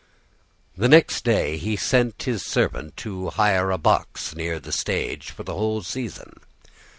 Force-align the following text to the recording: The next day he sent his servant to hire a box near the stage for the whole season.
The 0.75 0.87
next 0.89 1.23
day 1.23 1.57
he 1.57 1.75
sent 1.75 2.23
his 2.23 2.43
servant 2.43 2.97
to 2.97 3.29
hire 3.29 3.69
a 3.69 3.77
box 3.77 4.33
near 4.33 4.59
the 4.59 4.71
stage 4.71 5.29
for 5.29 5.43
the 5.43 5.53
whole 5.53 5.83
season. 5.83 6.39